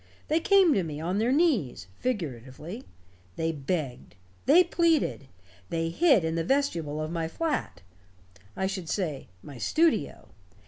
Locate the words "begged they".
3.51-4.63